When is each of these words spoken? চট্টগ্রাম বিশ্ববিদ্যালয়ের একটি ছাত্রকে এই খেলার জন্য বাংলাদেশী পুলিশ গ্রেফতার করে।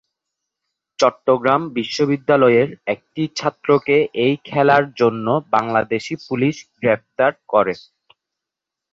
চট্টগ্রাম 0.99 1.61
বিশ্ববিদ্যালয়ের 1.77 2.69
একটি 2.87 3.23
ছাত্রকে 3.37 3.95
এই 4.25 4.35
খেলার 4.45 4.83
জন্য 4.99 5.25
বাংলাদেশী 5.55 6.15
পুলিশ 6.27 6.55
গ্রেফতার 6.75 7.31
করে। 7.49 7.73